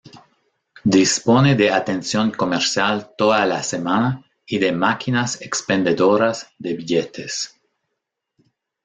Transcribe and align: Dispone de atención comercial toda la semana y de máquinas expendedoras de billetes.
Dispone 0.95 1.53
de 1.55 1.69
atención 1.69 2.31
comercial 2.31 3.11
toda 3.15 3.45
la 3.45 3.61
semana 3.61 4.25
y 4.47 4.57
de 4.57 4.71
máquinas 4.71 5.39
expendedoras 5.43 6.47
de 6.57 6.73
billetes. 6.73 7.61